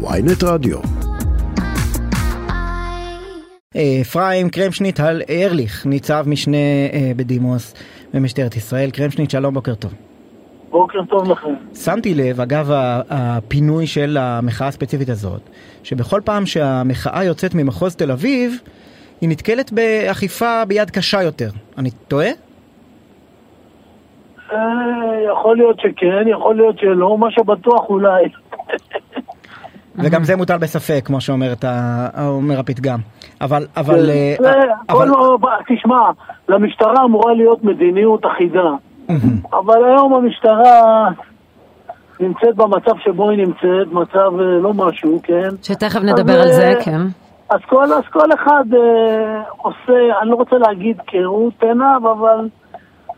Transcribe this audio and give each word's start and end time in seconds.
ויינט 0.00 0.44
רדיו. 0.44 0.78
אפרים 4.02 4.48
קרמשניט 4.50 5.00
ארליך, 5.30 5.86
ניצב 5.86 6.24
משנה 6.26 6.56
אה, 6.92 7.12
בדימוס 7.16 7.74
במשטרת 8.14 8.56
ישראל. 8.56 8.90
קרמשניט, 8.90 9.30
שלום, 9.30 9.54
בוקר 9.54 9.74
טוב. 9.74 9.94
בוקר 10.70 10.98
טוב 11.08 11.30
לכם. 11.30 11.54
שמתי 11.74 12.14
לב, 12.14 12.40
אגב 12.40 12.70
הפינוי 13.10 13.86
של 13.86 14.16
המחאה 14.20 14.66
הספציפית 14.68 15.08
הזאת, 15.08 15.40
שבכל 15.82 16.20
פעם 16.24 16.46
שהמחאה 16.46 17.24
יוצאת 17.24 17.54
ממחוז 17.54 17.96
תל 17.96 18.10
אביב, 18.10 18.60
היא 19.20 19.28
נתקלת 19.28 19.72
באכיפה 19.72 20.64
ביד 20.68 20.90
קשה 20.90 21.22
יותר. 21.22 21.48
אני 21.78 21.90
טועה? 21.90 22.28
אה, 24.52 24.58
יכול 25.32 25.56
להיות 25.56 25.80
שכן, 25.80 26.28
יכול 26.28 26.56
להיות 26.56 26.78
שלא, 26.78 27.18
מה 27.18 27.30
שבטוח 27.30 27.88
אולי. 27.88 28.24
וגם 30.04 30.24
זה 30.24 30.36
מוטל 30.36 30.58
בספק, 30.58 31.02
כמו 31.04 31.20
שאומר 31.20 31.52
הפתגם. 32.58 32.98
אבל, 33.40 33.66
אבל... 33.76 34.06
זה, 34.06 34.36
אה, 34.44 34.52
אבל... 34.88 34.98
כל 34.98 35.04
לא, 35.04 35.38
תשמע, 35.68 36.10
למשטרה 36.48 37.04
אמורה 37.04 37.34
להיות 37.34 37.64
מדיניות 37.64 38.26
אחידה. 38.26 38.70
אבל 39.52 39.84
היום 39.84 40.14
המשטרה 40.14 41.08
נמצאת 42.20 42.56
במצב 42.56 42.92
שבו 43.04 43.30
היא 43.30 43.38
נמצאת, 43.38 43.92
מצב 43.92 44.40
אה, 44.40 44.58
לא 44.62 44.74
משהו, 44.74 45.20
כן? 45.22 45.48
שתכף 45.62 46.00
נדבר 46.00 46.40
על 46.40 46.48
זה, 46.48 46.68
אה, 46.68 46.84
כן. 46.84 47.00
אז 47.50 47.60
כל, 47.68 47.84
אז 47.84 48.04
כל 48.12 48.32
אחד 48.34 48.64
אה, 48.74 49.42
עושה, 49.56 50.18
אני 50.22 50.30
לא 50.30 50.36
רוצה 50.36 50.56
להגיד 50.58 50.96
כראות 51.06 51.62
עיניו, 51.62 52.00
אבל 52.12 52.48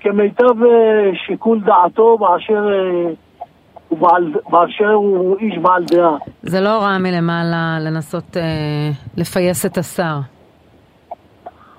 כמיטב 0.01 0.65
אה, 0.65 1.11
שיקול 1.27 1.61
דעתו 1.61 2.19
באשר, 2.19 2.69
אה, 2.73 3.13
באשר 4.51 4.93
הוא 4.93 5.37
איש 5.39 5.59
בעל 5.59 5.85
דעה. 5.85 6.17
זה 6.43 6.61
לא 6.61 6.69
רע 6.83 6.99
מלמעלה 6.99 7.79
לנסות 7.81 8.37
אה, 8.37 8.43
לפייס 9.17 9.67
את 9.67 9.79
השר. 9.79 10.17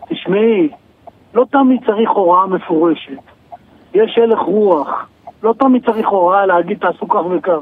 תשמעי, 0.09 0.69
לא 1.33 1.45
תמיד 1.51 1.79
צריך 1.85 2.09
הוראה 2.09 2.47
מפורשת. 2.47 3.11
יש 3.93 4.17
הלך 4.17 4.39
רוח. 4.39 5.07
לא 5.43 5.53
תמיד 5.59 5.85
צריך 5.85 6.07
הוראה 6.07 6.45
להגיד 6.45 6.77
תעשו 6.77 7.07
כך 7.07 7.19
וכך. 7.31 7.59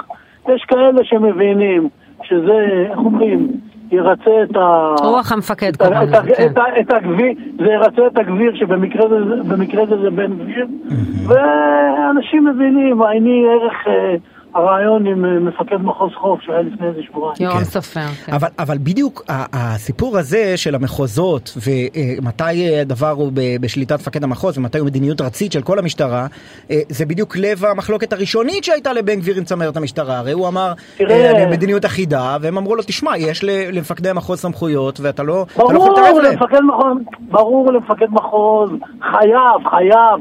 יש 0.50 0.64
כאלה 0.68 1.04
שמבינים 1.04 1.90
שזה, 2.24 2.86
איך 2.90 2.98
אומרים, 2.98 3.48
ירצה 3.92 4.32
את 4.44 4.56
ה... 4.56 4.94
רוח 5.04 5.32
המפקד 5.32 5.76
קוראים 5.76 6.02
לזה, 6.02 6.34
כן. 6.38 6.46
את 6.46 6.58
את 6.80 6.94
הגביר, 6.94 7.34
זה 7.58 7.66
ירצה 7.66 8.08
את 8.08 8.18
הגביר 8.18 8.56
שבמקרה 8.56 9.08
זה- 9.86 9.98
זה 10.02 10.10
בן 10.10 10.34
גביר, 10.34 10.68
ואנשים 11.28 12.46
מבינים, 12.48 13.02
עיני 13.02 13.44
ערך 13.48 13.88
אה, 13.88 14.16
הרעיון 14.56 15.06
עם 15.08 15.26
אה, 15.26 15.40
מפקד 15.40 15.76
מחוז 15.82 16.12
חוף 16.22 16.42
שהיה 16.42 16.62
לפני 16.62 16.88
איזה 16.88 17.00
שבועיים. 17.04 17.36
יורם 17.40 17.58
כן. 17.58 17.64
סופר, 17.64 18.08
כן. 18.26 18.34
אבל, 18.34 18.48
אבל 18.60 18.78
בדיוק 18.78 19.24
ה- 19.30 19.46
הסיפור 19.58 20.18
הזה 20.18 20.58
של 20.58 20.76
המחוזות 20.76 21.58
ומתי 21.68 22.80
הדבר 22.82 23.10
הוא 23.10 23.32
ב- 23.34 23.58
בשליטת 23.62 23.96
מפקד 24.00 24.24
המחוז 24.24 24.58
ומתי 24.58 24.78
הוא 24.80 24.86
מדיניות 24.88 25.22
ארצית 25.22 25.52
של 25.52 25.62
כל 25.62 25.80
המשטרה 25.80 26.28
אה, 26.72 26.80
זה 26.90 27.06
בדיוק 27.06 27.38
לב 27.38 27.66
המחלוקת 27.66 28.14
הראשונית 28.14 28.64
שהייתה 28.64 28.94
לבן 28.94 29.16
גביר 29.16 29.36
עם 29.38 29.44
צמרת 29.44 29.78
המשטרה 29.78 30.18
הרי 30.18 30.32
הוא 30.32 30.48
אמר 30.48 30.74
תראה. 30.98 31.16
אה, 31.16 31.32
אני 31.32 31.52
מדיניות 31.52 31.86
אחידה 31.86 32.38
והם 32.42 32.58
אמרו 32.58 32.76
לו 32.76 32.84
תשמע 32.84 33.18
יש 33.18 33.44
ל- 33.44 33.50
למפקדי 33.78 34.10
המחוז 34.10 34.40
סמכויות 34.40 35.00
ואתה 35.00 35.24
לא, 35.24 35.46
אתה 35.54 35.64
לא 35.64 35.68
יכול 35.70 35.76
ברור 35.76 35.90
להתערב 35.90 36.18
להם. 36.24 36.32
למפקד 36.34 36.60
מחוז, 36.62 36.98
ברור 37.32 37.72
למפקד 37.74 38.08
מחוז, 38.12 38.70
חייב, 39.02 39.70
חייב, 39.72 40.20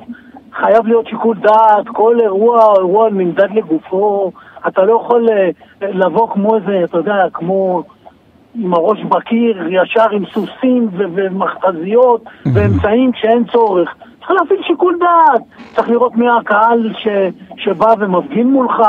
חייב 0.53 0.87
להיות 0.87 1.07
שיקול 1.07 1.37
דעת, 1.37 1.89
כל 1.93 2.21
אירוע, 2.21 2.73
אירוע 2.79 3.11
נמדד 3.11 3.51
לגופו, 3.51 4.33
אתה 4.69 4.83
לא 4.83 4.93
יכול 4.93 5.29
אה, 5.31 5.51
לבוא 5.83 6.29
כמו 6.29 6.57
איזה, 6.57 6.85
אתה 6.85 6.99
יודע, 6.99 7.25
כמו 7.33 7.83
עם 8.55 8.75
הראש 8.75 9.05
בקיר, 9.05 9.69
ישר 9.69 10.11
עם 10.11 10.25
סוסים 10.27 10.89
ו- 10.93 11.05
ומכתזיות 11.15 12.25
ואמצעים 12.55 13.13
כשאין 13.13 13.45
צורך. 13.45 13.95
צריך 14.19 14.41
להפעיל 14.41 14.63
שיקול 14.63 14.98
דעת, 15.01 15.42
צריך 15.75 15.89
לראות 15.89 16.17
מי 16.17 16.27
הקהל 16.41 16.92
ש, 16.98 17.08
שבא 17.57 17.95
ומפגין 17.98 18.51
מולך, 18.51 18.83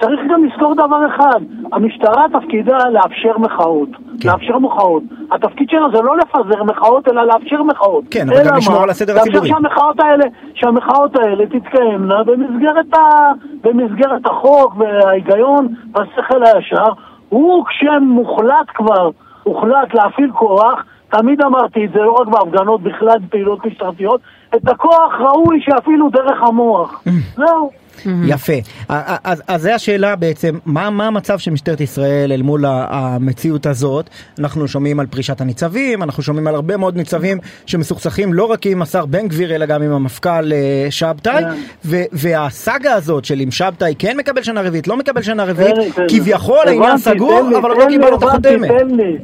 צריך 0.00 0.20
גם 0.30 0.44
לזכור 0.44 0.74
דבר 0.74 1.06
אחד, 1.06 1.40
המשטרה 1.72 2.26
תפקידה 2.32 2.78
לאפשר 2.88 3.38
מחאות, 3.38 3.88
כן. 4.22 4.28
לאפשר 4.28 4.58
מחאות. 4.58 5.02
התפקיד 5.32 5.70
שלה 5.70 5.86
זה 5.94 6.02
לא 6.02 6.16
לפזר 6.16 6.62
מחאות, 6.62 7.08
אלא 7.08 7.24
לאפשר 7.26 7.62
מחאות. 7.62 8.04
כן, 8.10 8.28
אבל 8.28 8.48
גם 8.48 8.56
לשמור? 8.56 8.82
על 8.82 8.90
הסדר 8.90 9.14
לאפשר 9.14 9.30
הציבורי. 9.30 9.48
שהמחאות 9.48 10.00
האלה, 10.00 10.24
שהמחאות 10.54 11.16
האלה 11.16 11.46
תתקיימנה 11.46 12.24
במסגרת, 12.24 12.94
ה, 12.94 13.32
במסגרת 13.62 14.26
החוק 14.26 14.74
וההיגיון 14.78 15.68
והשכל 15.92 16.44
הישר. 16.44 16.92
הוא 17.28 17.64
כשמוחלט 17.66 18.66
כבר, 18.74 19.10
הוחלט 19.42 19.94
להפעיל 19.94 20.30
כוח, 20.32 20.84
תמיד 21.10 21.42
אמרתי 21.42 21.84
את 21.84 21.90
זה, 21.92 21.98
לא 21.98 22.12
רק 22.12 22.28
בהפגנות, 22.28 22.82
בכלל 22.82 23.18
בפעילות 23.18 23.66
משטרתיות, 23.66 24.20
את 24.54 24.68
הכוח 24.68 25.12
ראוי 25.20 25.60
שיפעילו 25.60 26.10
דרך 26.10 26.42
המוח. 26.42 27.02
זהו. 27.36 27.81
יפה. 28.26 28.52
ה- 28.88 29.12
ה- 29.14 29.32
אז, 29.32 29.42
אז 29.48 29.62
זה 29.62 29.74
השאלה 29.74 30.16
בעצם, 30.16 30.58
מה, 30.66 30.90
מה 30.90 31.06
המצב 31.06 31.38
של 31.38 31.50
משטרת 31.50 31.80
ישראל 31.80 32.32
אל 32.32 32.42
מול 32.42 32.64
המציאות 32.68 33.66
הזאת? 33.66 34.10
אנחנו 34.38 34.68
שומעים 34.68 35.00
על 35.00 35.06
פרישת 35.06 35.40
הניצבים, 35.40 36.02
אנחנו 36.02 36.22
שומעים 36.22 36.46
על 36.46 36.54
הרבה 36.54 36.76
מאוד 36.76 36.96
ניצבים 36.96 37.38
שמסוכסכים 37.66 38.34
לא 38.34 38.44
רק 38.44 38.66
עם 38.66 38.82
השר 38.82 39.06
בן 39.06 39.28
גביר, 39.28 39.54
אלא 39.54 39.66
גם 39.66 39.82
עם 39.82 39.92
המפכ"ל 39.92 40.52
אה, 40.52 40.86
שבתאי, 40.90 41.42
כן. 41.44 41.48
ו- 41.84 42.02
והסאגה 42.12 42.92
הזאת 42.94 43.24
של 43.24 43.40
אם 43.40 43.50
שבתאי 43.50 43.94
כן 43.98 44.16
מקבל 44.16 44.42
שנה 44.42 44.62
רביעית, 44.62 44.88
לא 44.88 44.96
מקבל 44.96 45.22
שנה 45.22 45.44
רביעית, 45.44 45.74
תן 45.74 45.80
לי, 45.80 45.92
תן 45.92 46.02
לי. 46.02 46.08
כביכול 46.08 46.58
העניין 46.66 46.98
סגור, 46.98 47.40
תן 47.40 47.48
לי, 47.48 47.56
אבל 47.56 47.70
עוד 47.70 47.78
לא 47.78 47.86
לי, 47.86 47.92
קיבלנו 47.92 48.16
את 48.16 48.22
החותמת. 48.22 48.68
תן 48.68 48.86
לי, 48.96 49.18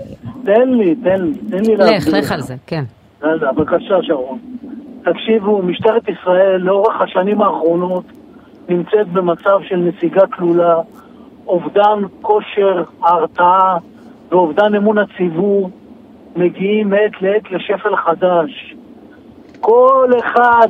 תן 0.44 0.68
לי, 0.68 0.94
תן 0.94 1.22
לי, 1.22 1.32
תן 1.50 1.64
לי 1.70 1.76
לך, 1.76 1.90
להסביר 1.90 2.18
לך 2.18 2.32
על 2.32 2.40
זה, 2.40 2.54
כן. 2.66 2.84
בבקשה 3.22 3.94
שרון. 4.02 4.38
תקשיבו, 5.04 5.62
משטרת 5.62 6.02
ישראל 6.08 6.56
לאורך 6.60 6.94
השנים 7.00 7.42
האחרונות 7.42 8.04
נמצאת 8.68 9.08
במצב 9.08 9.58
של 9.62 9.76
נסיגה 9.76 10.26
תלולה, 10.36 10.76
אובדן 11.46 12.02
כושר 12.22 12.84
ההרתעה 13.02 13.78
ואובדן 14.30 14.74
אמון 14.74 14.98
הציבור 14.98 15.70
מגיעים 16.36 16.90
מעת 16.90 17.22
לעת 17.22 17.50
לשפל 17.50 17.96
חדש. 17.96 18.74
כל 19.60 20.10
אחד 20.18 20.68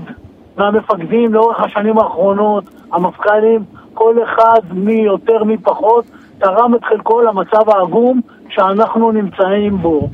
מהמפקדים 0.57 1.35
לאורך 1.35 1.61
השנים 1.61 1.99
האחרונות, 1.99 2.65
המפכ"לים, 2.93 3.65
כל 3.95 4.17
אחד 4.25 4.61
מי 4.73 5.01
יותר 5.01 5.45
מי 5.45 5.57
פחות, 5.59 6.05
תרם 6.39 6.75
את 6.75 6.85
חלקו 6.85 7.21
למצב 7.21 7.71
העגום 7.71 8.21
שאנחנו 8.49 9.13
נמצאים 9.13 9.77
בו. 9.77 10.09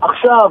עכשיו, 0.00 0.50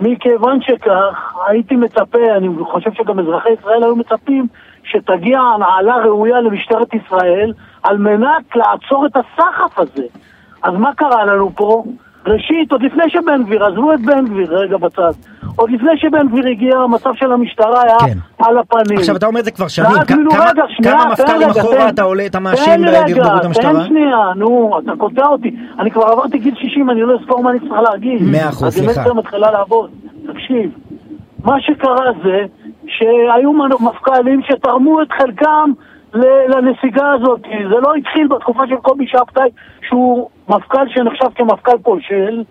מכיוון 0.00 0.58
שכך, 0.62 1.34
הייתי 1.46 1.76
מצפה, 1.76 2.36
אני 2.36 2.48
חושב 2.64 2.90
שגם 2.92 3.18
אזרחי 3.18 3.48
ישראל 3.60 3.82
היו 3.82 3.96
מצפים, 3.96 4.46
שתגיע 4.84 5.40
הנעלה 5.40 5.96
ראויה 6.04 6.40
למשטרת 6.40 6.94
ישראל 6.94 7.52
על 7.82 7.98
מנת 7.98 8.44
לעצור 8.54 9.06
את 9.06 9.16
הסחף 9.16 9.78
הזה. 9.78 10.04
אז 10.62 10.74
מה 10.74 10.90
קרה 10.96 11.24
לנו 11.24 11.50
פה? 11.54 11.84
ראשית, 12.26 12.72
עוד 12.72 12.82
לפני 12.82 13.02
שבן 13.08 13.42
גביר, 13.44 13.64
עזבו 13.66 13.92
את 13.94 14.00
בן 14.00 14.24
גביר 14.26 14.58
רגע 14.58 14.76
בצד, 14.76 15.10
עוד 15.56 15.70
לפני 15.70 15.90
שבן 15.96 16.28
גביר 16.28 16.46
הגיע, 16.46 16.76
המצב 16.78 17.10
של 17.14 17.32
המשטרה 17.32 17.82
היה 17.82 17.96
כן. 17.98 18.44
על 18.44 18.58
הפנים. 18.58 18.98
עכשיו 18.98 19.16
אתה 19.16 19.26
אומר 19.26 19.40
את 19.40 19.44
זה 19.44 19.50
כבר 19.50 19.68
שנים, 19.68 19.90
כמה- 20.08 20.50
רגע, 20.50 20.62
כמה 20.82 21.02
תן 21.16 21.22
מפכ"לים 21.22 21.50
רגע, 21.50 21.60
אחורה 21.60 21.76
תן. 21.78 21.88
אתה 21.88 22.02
עולה, 22.02 22.26
אתה 22.26 22.38
תן 22.38 22.44
מאשים 22.44 22.84
לי 22.84 22.90
רגע, 22.90 23.14
בדרדרות 23.14 23.44
המשטרה? 23.44 23.72
תן 23.72 23.84
שנייה, 23.88 24.16
נו, 24.36 24.78
אתה 24.84 24.92
קוטע 24.98 25.26
אותי. 25.26 25.56
אני 25.78 25.90
כבר 25.90 26.02
עברתי 26.04 26.38
גיל 26.38 26.54
60, 26.54 26.90
אני 26.90 27.00
לא 27.02 27.14
אזכור 27.20 27.42
מה 27.42 27.50
אני 27.50 27.58
צריך 27.60 27.72
להגיד. 27.90 28.22
מאה 28.22 28.48
אחוז, 28.48 28.64
אז 28.66 28.74
סליחה. 28.74 28.90
הדמנציה 28.92 29.14
מתחילה 29.14 29.50
לעבוד. 29.50 29.90
תקשיב, 30.32 30.70
מה 31.44 31.60
שקרה 31.60 32.06
זה 32.24 32.38
שהיו 32.90 33.52
מפכ"לים 33.80 34.42
שתרמו 34.42 35.02
את 35.02 35.12
חלקם 35.12 35.72
לנסיגה 36.48 37.12
הזאת. 37.12 37.40
זה 37.42 37.80
לא 37.82 37.94
התחיל 37.94 38.28
בתקופה 38.28 38.66
של 38.68 38.76
קובי 38.76 39.06
שבתאי, 39.06 39.50
שהוא 39.88 40.28
מפכ"ל 40.48 40.88
שנחשב 40.88 41.28
כמפכ"ל 41.34 41.78
פולשל, 41.82 42.42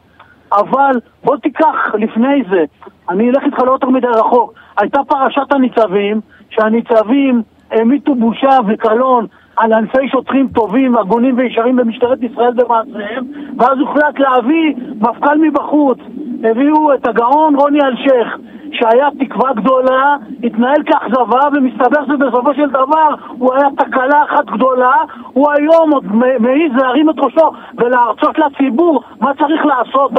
אבל 0.52 1.00
בוא 1.24 1.38
תיקח 1.38 1.76
לפני 1.94 2.44
זה, 2.50 2.64
אני 3.10 3.30
אלך 3.30 3.44
איתך 3.44 3.60
לא 3.60 3.72
יותר 3.72 3.90
מדי 3.90 4.08
רחוק. 4.08 4.54
הייתה 4.78 5.00
פרשת 5.08 5.52
הניצבים, 5.52 6.22
שהניצבים 6.50 7.42
המיטו 7.72 8.16
בושה 8.16 8.58
וקלון 8.68 9.26
על 9.58 9.74
אלפי 9.74 10.10
שוטרים 10.10 10.48
טובים, 10.48 10.98
הגונים 10.98 11.38
וישרים 11.38 11.76
במשטרת 11.76 12.24
ישראל 12.24 12.54
במעשיהם, 12.54 13.26
ואז 13.58 13.80
הוחלט 13.80 14.20
להביא 14.20 14.76
מפכ"ל 15.02 15.38
מבחוץ. 15.38 15.98
הביאו 16.44 16.94
את 16.94 17.08
הגאון 17.08 17.56
רוני 17.56 17.80
אלשיך, 17.82 18.38
שהיה 18.74 19.08
תקווה 19.20 19.54
גדולה, 19.54 20.16
התנהל 20.44 20.84
כאכזבה, 20.86 21.40
ומסתבר 21.54 22.06
שבסופו 22.08 22.54
של 22.54 22.70
דבר 22.70 23.10
הוא 23.38 23.54
היה 23.54 23.68
תקלה 23.78 24.24
אחת 24.24 24.46
גדולה, 24.46 24.94
הוא 25.34 25.48
היום 25.58 25.92
עוד 25.94 26.06
מעז 26.40 26.82
להרים 26.82 27.10
את 27.10 27.16
ראשו 27.20 27.52
ולהרצות 27.78 28.36
לציבור 28.40 29.04
מה 29.22 29.32
צריך 29.40 29.66
לעשות. 29.66 30.12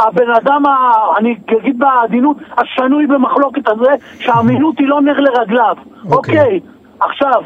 הבן 0.00 0.30
אדם, 0.30 0.66
ה- 0.66 1.18
אני 1.18 1.36
אגיד 1.58 1.78
בעדינות, 1.78 2.36
השנוי 2.58 3.06
במחלוקת 3.06 3.68
הזה, 3.68 3.90
שהאמינות 4.18 4.78
היא 4.78 4.88
לא 4.88 5.00
נר 5.00 5.20
לרגליו. 5.20 5.76
אוקיי. 6.10 6.38
אוקיי, 6.38 6.60
עכשיו, 7.00 7.42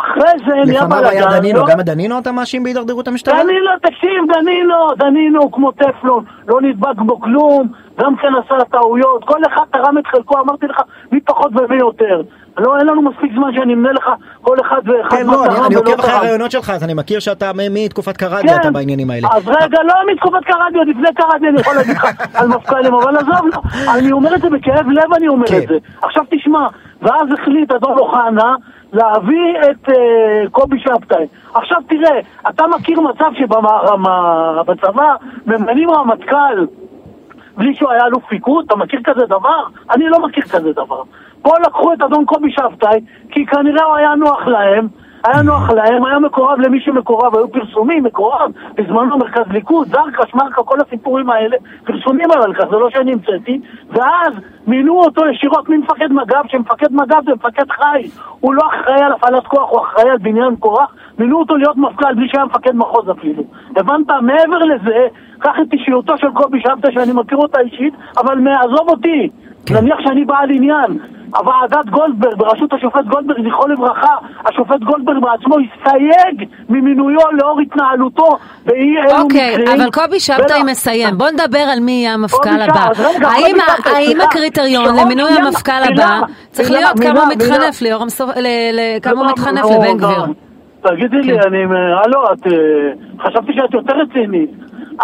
אחרי 0.00 0.30
זה 0.46 0.54
נהיה 0.66 0.82
לפניו 0.84 0.98
היה 1.08 1.22
בלאגן. 1.26 1.38
דנינו, 1.38 1.58
לא- 1.60 1.66
גם 1.66 1.80
דנינו 1.80 2.18
אתה 2.18 2.32
מאשים 2.32 2.62
בהידרדרות 2.62 3.08
המשטרה? 3.08 3.42
דנינו, 3.42 3.70
תקשיב, 3.82 4.10
דנינו, 4.34 4.74
דנינו 4.98 5.42
הוא 5.42 5.52
כמו 5.52 5.72
טפלון, 5.72 6.24
לא 6.48 6.60
נדבק 6.60 6.96
בו 6.98 7.20
כלום, 7.20 7.68
גם 8.00 8.16
כן 8.16 8.28
עשה 8.44 8.64
טעויות, 8.64 9.24
כל 9.24 9.38
אחד 9.52 9.62
תרם 9.72 9.98
את 9.98 10.06
חלקו, 10.06 10.38
אמרתי 10.38 10.66
לך, 10.66 10.76
מי 11.12 11.20
פחות 11.20 11.50
ומי 11.54 11.76
יותר. 11.76 12.22
לא, 12.58 12.78
אין 12.78 12.86
לנו 12.86 13.02
מספיק 13.02 13.32
זמן 13.34 13.52
שאני 13.54 13.74
אמנה 13.74 13.92
לך 13.92 14.10
כל 14.42 14.56
אחד 14.60 14.80
ואחד 14.84 15.16
כן, 15.16 15.26
לא, 15.26 15.44
אני- 15.46 15.66
אני 15.66 15.74
עוקב 15.74 15.98
אחרי. 16.00 16.10
הרעיונות 16.12 16.50
שלך, 16.50 16.70
אז 16.70 16.84
אני 16.84 16.94
מכיר 16.94 17.20
שאתה 17.20 17.50
מתקופת 17.70 18.16
קרדיה 18.16 18.56
אתה 18.56 18.70
בעניינים 18.70 19.10
האלה. 19.10 19.28
אז 19.32 19.48
רגע, 19.48 19.78
לא 19.82 19.94
מתקופת 20.12 20.44
קרדיה, 20.44 20.82
לפני 20.86 21.08
קרדיה 21.14 21.48
אני 21.50 21.60
יכול 21.60 21.74
להגיד 21.74 21.96
לך 21.96 22.04
על 22.34 22.48
מפכ"לים, 22.48 22.94
אבל 22.94 23.16
עזוב, 23.16 23.46
לא, 23.54 23.60
אני 23.98 24.12
אומר 24.12 24.34
את 24.34 24.40
זה 24.40 24.50
בכאב 24.50 24.86
לב, 24.90 25.14
אני 25.16 25.28
אומר 25.28 25.46
כן. 25.46 25.58
את 25.62 25.68
זה. 25.68 25.74
עכשיו 26.02 26.22
תשמע, 26.30 26.66
ואז 27.02 27.28
החליט 27.40 27.72
אדון 27.72 27.98
אוחנה 27.98 28.54
להביא 28.92 29.54
את 29.70 29.88
אה, 29.88 30.50
קובי 30.50 30.78
שבתאי. 30.78 31.26
עכשיו 31.54 31.78
תראה, 31.88 32.20
אתה 32.48 32.64
מכיר 32.66 33.00
מצב 33.00 33.30
שבצבא 33.38 35.14
ממנים 35.46 35.90
רמטכ"ל 35.90 36.66
בלי 37.56 37.74
שהוא 37.74 37.90
היה 37.90 38.06
אלוף 38.06 38.24
פיקוד? 38.24 38.64
אתה 38.66 38.76
מכיר 38.76 39.00
כזה 39.04 39.26
דבר? 39.26 39.64
אני 39.90 40.08
לא 40.08 40.26
מכיר 40.26 40.44
כזה 40.44 40.72
דבר. 40.72 41.02
פה 41.42 41.50
לקחו 41.66 41.92
את 41.92 42.02
אדון 42.02 42.24
קובי 42.24 42.52
שבתאי, 42.52 43.00
כי 43.30 43.46
כנראה 43.46 43.84
הוא 43.84 43.94
היה 43.94 44.14
נוח 44.14 44.46
להם, 44.46 44.88
היה 45.24 45.42
נוח 45.42 45.70
להם, 45.70 46.04
היה 46.04 46.18
מקורב 46.18 46.60
למי 46.60 46.80
שמקורב, 46.80 47.36
היו 47.36 47.48
פרסומים, 47.48 48.04
מקורב, 48.04 48.52
בזמנו 48.74 49.18
מרכז 49.18 49.44
ליכוד, 49.50 49.88
זרקה, 49.88 50.22
שמרקה, 50.30 50.62
כל 50.62 50.78
הסיפורים 50.86 51.30
האלה, 51.30 51.56
פרסומים 51.84 52.30
על 52.30 52.54
כך, 52.54 52.64
זה 52.70 52.76
לא 52.76 52.90
שאני 52.90 53.12
המצאתי, 53.12 53.60
ואז 53.90 54.32
מינו 54.66 54.98
אותו 54.98 55.26
ישירות 55.26 55.68
ממפקד 55.68 56.12
מג"ב, 56.12 56.44
שמפקד 56.48 56.92
מג"ב 56.92 57.24
זה 57.26 57.32
מפקד 57.32 57.70
חי, 57.70 58.08
הוא 58.40 58.54
לא 58.54 58.62
אחראי 58.66 59.02
על 59.02 59.12
הפעלת 59.12 59.46
כוח, 59.46 59.70
הוא 59.70 59.80
אחראי 59.80 60.10
על 60.10 60.18
בניין 60.18 60.54
כוח, 60.58 60.94
מינו 61.18 61.38
אותו 61.38 61.56
להיות 61.56 61.76
מפכ"ל 61.76 62.14
בלי 62.14 62.28
שהיה 62.28 62.44
מפקד 62.44 62.76
מחוז 62.76 63.10
אפילו. 63.10 63.42
הבנת? 63.76 64.10
מעבר 64.22 64.58
לזה, 64.58 65.06
קח 65.38 65.54
את 65.62 65.72
אישיותו 65.72 66.18
של 66.18 66.30
קובי 66.34 66.60
שבתאי, 66.60 66.92
שאני 66.92 67.12
מכיר 67.12 67.38
אותה 67.38 67.60
אישית, 67.60 67.94
אבל 68.18 68.38
מעזוב 68.38 68.88
אותי, 68.88 69.28
כן. 69.66 69.74
נניח 69.74 69.98
שאני 70.00 70.24
בעל 70.24 70.50
עניין. 70.50 70.98
הוועדת 71.36 71.90
גולדברג, 71.90 72.34
בראשות 72.36 72.72
השופט 72.72 73.04
גולדברג, 73.04 73.48
זכרו 73.48 73.68
לברכה, 73.68 74.14
השופט 74.46 74.80
גולדברג 74.80 75.22
בעצמו 75.22 75.56
הסתייג 75.58 76.48
ממינויו 76.68 77.26
לאור 77.32 77.60
התנהלותו 77.60 78.36
באי 78.66 78.78
אילו 78.78 79.22
אוקיי, 79.22 79.56
מקרים. 79.58 79.80
אבל 79.80 79.90
קובי 79.90 80.20
שבתאי 80.20 80.62
מסיים. 80.62 81.18
בוא 81.18 81.26
נדבר 81.30 81.58
על 81.72 81.80
מי 81.80 81.92
יהיה 81.92 82.14
המפכ"ל 82.14 82.60
הבא. 82.68 82.88
רגע, 82.98 83.28
האם 83.28 84.20
ה- 84.20 84.24
הקריטריון 84.24 84.96
למינוי 84.96 85.30
המפכ"ל 85.30 85.82
הבא 85.92 86.20
צריך 86.50 86.70
להיות 86.70 87.00
כמה 87.00 87.20
הוא 87.20 87.28
מתחנף 87.28 87.80
כמה 89.02 89.20
הוא 89.20 89.26
לא, 89.26 89.32
מתחנף 89.32 89.64
לא, 89.64 89.70
לבן 89.76 89.96
גביר. 89.96 90.24
גם. 90.24 90.32
תגידי 90.82 91.16
לי, 91.16 91.38
כן. 91.38 91.48
אני... 91.48 91.58
הלו, 92.04 92.24
את... 92.32 92.46
אה, 92.46 92.52
חשבתי 93.24 93.52
שאת 93.52 93.74
יותר 93.74 93.94
רצינית. 93.94 94.50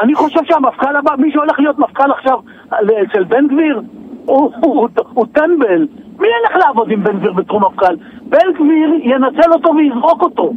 אני 0.03 0.15
חושב 0.15 0.41
שהמפכ"ל 0.45 0.97
הבא, 0.97 1.13
מי 1.19 1.33
שהולך 1.33 1.59
להיות 1.59 1.79
מפכ"ל 1.79 2.11
עכשיו 2.11 2.39
אצל 2.73 3.25
בן 3.25 3.49
גביר, 3.49 3.81
הוא 4.25 5.27
טמבל. 5.33 5.87
מי 6.21 6.27
ילך 6.27 6.57
לעבוד 6.57 6.91
עם 6.91 7.05
בן 7.05 7.19
גביר 7.19 7.33
בתחום 7.33 7.65
מפכ"ל? 7.65 7.97
בן 8.23 8.53
גביר 8.55 8.91
ינצל 9.03 9.53
אותו 9.53 9.71
ויזרוק 9.77 10.23
אותו. 10.23 10.53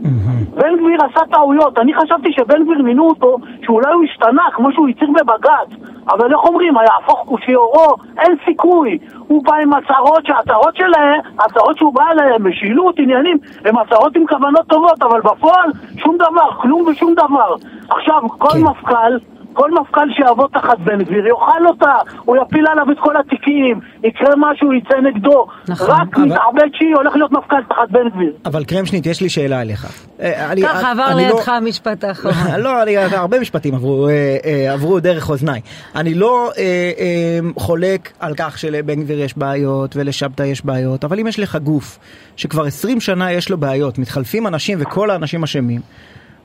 בן 0.56 0.76
גביר 0.80 1.00
עשה 1.06 1.26
טעויות. 1.32 1.80
אני 1.80 1.94
חשבתי 1.94 2.34
שבן 2.34 2.64
גביר 2.64 2.82
מינו 2.82 3.10
אותו, 3.10 3.38
שאולי 3.66 3.94
הוא 3.94 4.04
השתנה, 4.04 4.44
כמו 4.54 4.72
שהוא 4.72 4.88
הצהיר 4.90 5.10
בבג"ץ. 5.12 5.90
אבל 6.10 6.32
איך 6.32 6.44
אומרים, 6.44 6.78
היהפוך 6.78 7.24
כושיורו, 7.26 7.96
אין 8.18 8.36
סיכוי. 8.46 8.98
הוא 9.28 9.44
בא 9.44 9.56
עם 9.56 9.74
הצהרות 9.74 10.26
שההצהרות 10.26 10.76
שלהם, 10.76 11.20
ההצהרות 11.40 11.78
שהוא 11.78 11.94
בא 11.94 12.04
אליהן, 12.12 12.42
משילות, 12.42 13.00
עניינים, 13.00 13.38
הן 13.66 13.78
הצהרות 13.78 14.16
עם 14.16 14.28
כוונות 14.28 14.68
טובות, 14.68 15.04
אבל 15.04 15.22
בפועל 15.22 15.72
שום 15.98 16.16
דבר, 16.16 16.54
כלום 16.62 16.88
ושום 16.88 17.14
דבר. 17.14 17.56
עכשיו, 17.90 18.22
כל 18.38 18.50
כן. 18.50 18.62
מפכ"ל... 18.62 19.39
כל 19.54 19.72
מפכ"ל 19.82 20.08
שיעבוד 20.16 20.50
תחת 20.54 20.78
בן 20.80 21.04
גביר 21.04 21.28
יאכל 21.28 21.68
אותה, 21.68 21.92
הוא 22.26 22.38
יפיל 22.38 22.66
עליו 22.72 22.92
את 22.92 22.98
כל 23.00 23.14
התיקים, 23.18 23.80
יקרה 24.04 24.36
משהו, 24.38 24.74
יצא 24.74 24.98
נגדו. 24.98 25.48
נכון. 25.68 25.90
רק 25.90 26.18
אבל- 26.18 26.26
מתעבד 26.26 26.70
שהיא 26.74 26.96
הולך 26.96 27.16
להיות 27.16 27.32
מפכ"ל 27.32 27.64
תחת 27.70 27.90
בן 27.92 28.10
גביר. 28.10 28.34
אבל 28.46 28.64
קרמשניט, 28.64 29.06
יש 29.06 29.22
לי 29.22 29.30
שאלה 29.30 29.62
אליך. 29.62 29.86
אה, 30.22 30.52
אני- 30.52 30.62
ככה 30.62 30.92
עבר 30.92 31.06
אני 31.12 31.22
לא- 31.28 31.36
לידך 31.36 31.50
המשפט 31.50 32.04
האחרון. 32.08 32.34
לא, 32.60 32.84
אני, 32.84 32.98
הרבה 32.98 33.40
משפטים 33.40 33.76
עברו, 33.76 34.08
אה, 34.08 34.38
אה, 34.46 34.74
עברו 34.74 35.00
דרך 35.00 35.30
אוזניי. 35.30 35.62
אני 35.96 36.14
לא 36.14 36.50
אה, 36.58 36.64
אה, 37.00 37.40
חולק 37.58 38.12
על 38.20 38.34
כך 38.38 38.58
שלבן 38.58 39.02
גביר 39.04 39.20
יש 39.20 39.38
בעיות 39.38 39.96
ולשבתא 39.96 40.44
יש 40.44 40.66
בעיות, 40.66 41.04
אבל 41.04 41.20
אם 41.20 41.28
יש 41.28 41.40
לך 41.40 41.56
גוף 41.56 42.00
שכבר 42.36 42.66
20 42.66 43.00
שנה 43.00 43.32
יש 43.32 43.50
לו 43.50 43.58
בעיות, 43.58 43.98
מתחלפים 44.00 44.48
אנשים 44.48 44.78
וכל 44.82 45.10
האנשים 45.10 45.44
אשמים, 45.44 45.82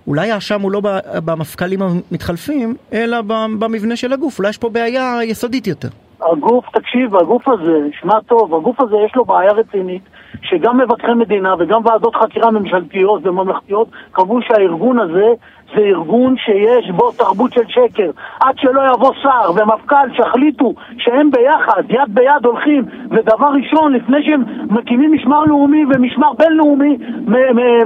אולי 0.07 0.31
האשם 0.31 0.61
הוא 0.61 0.73
לא 0.73 0.81
במפכ"לים 1.25 1.81
המתחלפים, 1.83 2.75
אלא 2.93 3.21
במבנה 3.59 3.97
של 3.97 4.13
הגוף. 4.13 4.39
אולי 4.39 4.51
יש 4.51 4.59
פה 4.59 4.69
בעיה 4.69 5.25
יסודית 5.25 5.67
יותר. 5.67 5.89
הגוף, 6.21 6.65
תקשיב, 6.73 7.17
הגוף 7.17 7.49
הזה, 7.49 7.89
שמע 8.01 8.21
טוב, 8.21 8.55
הגוף 8.55 8.81
הזה 8.81 8.97
יש 9.07 9.17
לו 9.17 9.25
בעיה 9.25 9.53
רצינית, 9.53 10.03
שגם 10.43 10.81
מבקרי 10.81 11.15
מדינה 11.15 11.55
וגם 11.59 11.81
ועדות 11.85 12.17
חקירה 12.17 12.51
ממשלתיות 12.51 13.27
וממלכתיות 13.27 13.89
קבעו 14.13 14.39
שהארגון 14.43 14.99
הזה 14.99 15.27
זה 15.75 15.81
ארגון 15.81 16.35
שיש 16.37 16.91
בו 16.91 17.11
תרבות 17.13 17.53
של 17.53 17.63
שקר. 17.69 18.11
עד 18.41 18.55
שלא 18.59 18.83
יבוא 18.95 19.11
שר 19.23 19.51
ומפכ"ל 19.55 20.09
שהחליטו 20.17 20.75
שהם 20.99 21.31
ביחד, 21.31 21.83
יד 21.89 22.09
ביד 22.09 22.45
הולכים, 22.47 22.83
ודבר 23.11 23.47
ראשון, 23.63 23.93
לפני 23.93 24.17
שהם 24.27 24.43
מקימים 24.71 25.13
משמר 25.13 25.45
לאומי 25.45 25.85
ומשמר 25.85 26.33
בינלאומי, 26.39 26.97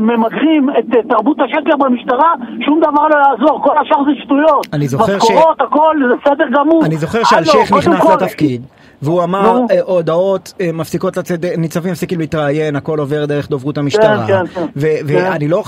ממגרים 0.01 0.71
את 0.79 0.85
תרבות 1.09 1.37
השקר 1.41 1.77
במשטרה, 1.79 2.35
שום 2.65 2.81
דבר 2.81 3.09
לא 3.09 3.17
יעזור, 3.29 3.63
כל 3.63 3.79
השאר 3.79 4.05
זה 4.05 4.11
שטויות. 4.25 4.67
אני 4.73 4.89
זוכר 4.89 5.19
ש- 5.19 5.31
משכורות, 5.31 5.61
הכל, 5.61 5.97
זה 6.09 6.15
בסדר 6.17 6.45
גמור. 6.53 6.85
אני 6.85 6.97
זוכר 6.97 7.25
שאלשיך 7.25 7.73
נכנס 7.73 8.11
לתפקיד, 8.11 8.63
והוא 9.03 9.23
אמר 9.25 9.53
נו. 9.53 9.67
אה, 9.71 9.81
הודעות 9.83 10.53
אה, 10.61 10.73
מפסיקות 10.73 11.17
לצאת, 11.17 11.45
ניצבים 11.45 11.93
מפסיקים 11.93 12.21
להתראיין, 12.21 12.77
הכל 12.77 12.99
עובר 12.99 13.25
דרך 13.25 13.49
דוברות 13.49 13.79
המשטרה. 13.79 14.27
כן, 14.27 14.47
כן. 14.47 14.67
כן. 14.75 14.81
ואני 15.07 15.49
לא, 15.49 15.63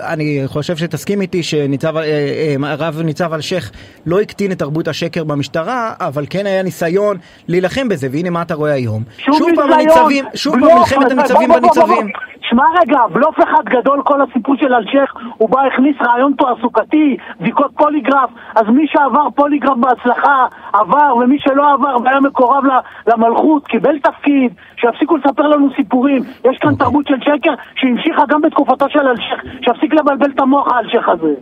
אני, 0.00 0.42
חושב 0.46 0.76
שתסכים 0.76 1.20
איתי 1.20 1.40
אה, 1.54 2.02
אה, 2.02 2.72
הרב 2.72 3.00
ניצב 3.04 3.32
אלשיך 3.32 3.70
לא 4.06 4.20
הקטין 4.20 4.52
את 4.52 4.58
תרבות 4.58 4.88
השקר 4.88 5.24
במשטרה, 5.24 5.92
אבל 6.00 6.26
כן 6.30 6.46
היה 6.46 6.62
ניסיון 6.62 7.16
להילחם 7.48 7.88
בזה, 7.88 8.08
והנה 8.12 8.30
מה 8.30 8.42
אתה 8.42 8.54
רואה 8.54 8.72
היום. 8.72 9.02
שוב 9.18 9.48
פעם 9.56 9.72
הניצבים, 9.72 10.24
שוב 10.34 10.52
פעם 10.52 10.62
בלוף, 10.62 10.78
מלחמת 10.78 11.10
הניצבים 11.10 11.50
בניצבים. 11.52 12.08
שמע 12.50 12.64
רגע, 12.80 12.98
בלוף 13.12 13.36
אחד 13.38 13.64
גדול 13.64 14.02
כל 14.02 14.22
הסיפור 14.22 14.56
של 14.56 14.74
אלשיך, 14.74 15.14
הוא 15.36 15.50
בא 15.50 15.60
הכניס 15.60 15.96
רעיון 16.06 16.32
תעסוקתי, 16.38 17.16
בדיקות 17.40 17.70
פוליגרף, 17.76 18.30
אז 18.54 18.66
מי 18.68 18.86
שעבר 18.88 19.30
פוליגרף 19.34 19.76
בהצלחה 19.76 20.46
עבר, 20.72 21.16
ומי 21.16 21.36
שלא 21.38 21.72
עבר 21.74 21.96
והיה 22.04 22.20
מקורב 22.20 22.64
למלכות, 23.06 23.66
קיבל 23.66 23.98
תפקיד, 23.98 24.52
שיפסיקו 24.76 25.16
לספר 25.16 25.42
לנו 25.42 25.68
סיפורים. 25.76 26.22
יש 26.44 26.58
כאן 26.58 26.70
אוקיי. 26.72 26.86
תרבות 26.86 27.06
של 27.06 27.20
שקר 27.20 27.54
שהמשיכה 27.74 28.22
גם 28.28 28.40
בתקופתו 28.40 28.86
של 28.88 29.08
אלשיך, 29.08 29.42
שיפסיק 29.64 29.94
לבלבל 29.94 30.30
את 30.34 30.40
המוח 30.40 30.72
האלשיך 30.72 31.08
הזה. 31.08 31.34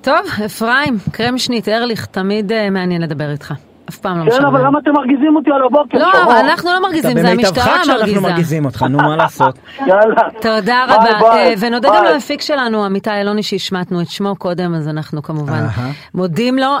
טוב, 0.00 0.44
אפרים, 0.46 0.94
קרמשניט, 1.12 1.68
ארליך, 1.68 2.06
תמיד 2.06 2.52
אה, 2.52 2.70
מעניין 2.70 3.02
לדבר 3.02 3.30
איתך. 3.30 3.69
אף 3.90 3.96
פעם 3.96 4.18
לא 4.18 4.30
כן, 4.30 4.44
אבל 4.44 4.48
משעמם. 4.48 4.66
למה 4.66 4.78
אתם 4.78 4.90
מרגיזים 4.92 5.36
אותי 5.36 5.50
על 5.50 5.62
הבוקר? 5.66 5.98
לא? 5.98 6.40
אנחנו 6.40 6.70
לא 6.70 6.76
אתה 6.76 6.82
מרגיזים, 6.82 7.16
זה 7.22 7.30
במיטבך 7.32 7.58
המשטרה 7.58 7.78
כשאנחנו 7.82 7.98
מרגיזה. 8.00 8.20
מרגיזים 8.20 8.64
אותך, 8.64 8.82
נו 8.82 8.98
מה 8.98 9.16
לעשות. 9.16 9.58
יאללה. 9.86 10.22
תודה 10.40 10.84
רבה. 10.88 11.32
אה, 11.36 11.54
ונודה 11.58 11.88
גם. 11.88 12.04
למפיק 12.04 12.40
שלנו, 12.40 12.84
עמיתי 12.84 13.10
אלוני, 13.10 13.42
שהשמטנו 13.42 14.00
את 14.00 14.08
שמו 14.10 14.36
קודם, 14.36 14.74
אז 14.74 14.88
אנחנו 14.88 15.22
כמובן. 15.22 15.66
מודים 16.14 16.58
לו. 16.58 16.76